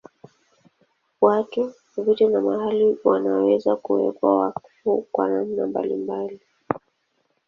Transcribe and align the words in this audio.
Watu, 1.21 1.73
vitu 1.97 2.29
na 2.29 2.41
mahali 2.41 2.97
wanaweza 3.03 3.75
kuwekwa 3.75 4.37
wakfu 4.39 5.07
kwa 5.11 5.29
namna 5.29 5.67
mbalimbali. 5.67 6.39